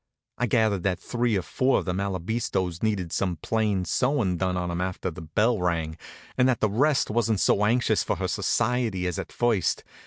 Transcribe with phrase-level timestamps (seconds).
[0.39, 4.71] I gathered that three or four of the Malabistos needed some plain sewin' done on
[4.71, 5.95] 'em after the bell rang,
[6.39, 9.83] and that the rest wasn't so anxious for her society as at first.